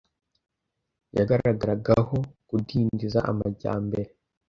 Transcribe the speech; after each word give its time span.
yagaragaragaho 1.17 2.17
kudindiza 2.47 3.19
amajyambere 3.31 4.01